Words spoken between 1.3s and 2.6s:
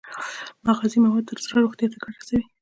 زړه روغتیا ته ګټه رسوي.